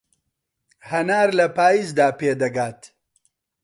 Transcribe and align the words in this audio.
هەنار 0.89 1.29
لە 1.39 1.45
پایزدا 1.57 2.07
پێدەگات. 2.19 2.81